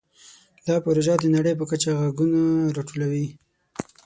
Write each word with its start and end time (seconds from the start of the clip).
دا 0.67 0.75
پروژه 0.85 1.13
د 1.19 1.25
نړۍ 1.35 1.53
په 1.57 1.65
کچه 1.71 1.89
غږونه 2.01 2.41
راټولوي. 2.75 3.27